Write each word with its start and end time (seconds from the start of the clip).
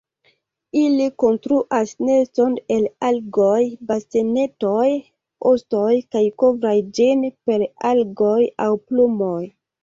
Ili 0.83 1.03
konstruas 1.23 1.91
neston 2.07 2.55
el 2.75 2.87
algoj, 3.09 3.59
bastonetoj, 3.91 4.87
ostoj 5.51 5.93
kaj 6.17 6.25
kovras 6.45 6.81
ĝin 7.01 7.23
per 7.51 7.67
algoj 7.93 8.41
aŭ 8.69 8.73
plumoj. 8.89 9.39